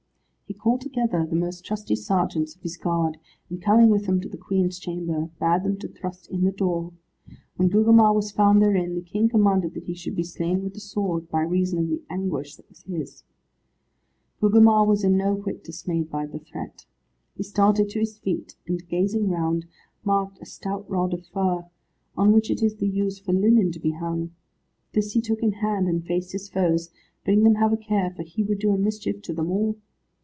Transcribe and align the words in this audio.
He 0.47 0.57
called 0.63 0.81
together 0.81 1.25
the 1.25 1.37
most 1.37 1.63
trusty 1.65 1.95
sergeants 1.95 2.55
of 2.57 2.61
his 2.61 2.75
guard, 2.75 3.17
and 3.49 3.61
coming 3.61 3.89
with 3.89 4.05
them 4.05 4.19
to 4.19 4.27
the 4.27 4.37
Queen's 4.37 4.77
chamber, 4.79 5.29
bade 5.39 5.63
them 5.63 5.77
to 5.79 5.87
thrust 5.87 6.29
in 6.29 6.43
the 6.43 6.51
door. 6.51 6.91
When 7.55 7.69
Gugemar 7.69 8.13
was 8.13 8.33
found 8.33 8.61
therein, 8.61 8.95
the 8.95 9.01
King 9.01 9.29
commanded 9.29 9.73
that 9.73 9.85
he 9.85 9.93
should 9.95 10.13
be 10.13 10.23
slain 10.25 10.61
with 10.61 10.73
the 10.73 10.79
sword, 10.81 11.29
by 11.29 11.43
reason 11.43 11.79
of 11.79 11.87
the 11.89 12.03
anguish 12.09 12.57
that 12.57 12.67
was 12.67 12.83
his. 12.83 13.23
Gugemar 14.41 14.85
was 14.85 15.05
in 15.05 15.15
no 15.15 15.35
whit 15.35 15.63
dismayed 15.63 16.09
by 16.11 16.25
the 16.25 16.39
threat. 16.39 16.85
He 17.33 17.43
started 17.43 17.89
to 17.91 17.99
his 17.99 18.19
feet, 18.19 18.57
and 18.67 18.85
gazing 18.89 19.29
round, 19.29 19.65
marked 20.03 20.39
a 20.41 20.45
stout 20.45 20.87
rod 20.89 21.13
of 21.13 21.25
fir, 21.27 21.65
on 22.17 22.33
which 22.33 22.51
it 22.51 22.61
is 22.61 22.75
the 22.75 22.89
use 22.89 23.17
for 23.19 23.31
linen 23.31 23.71
to 23.71 23.79
be 23.79 23.91
hung. 23.91 24.31
This 24.93 25.13
he 25.13 25.21
took 25.21 25.41
in 25.41 25.53
hand, 25.53 25.87
and 25.87 26.05
faced 26.05 26.33
his 26.33 26.49
foes, 26.49 26.91
bidding 27.25 27.45
them 27.45 27.55
have 27.55 27.71
a 27.71 27.77
care, 27.77 28.11
for 28.11 28.23
he 28.23 28.43
would 28.43 28.59
do 28.59 28.71
a 28.73 28.77
mischief 28.77 29.21
to 29.23 29.33
them 29.33 29.49
all. 29.49 29.77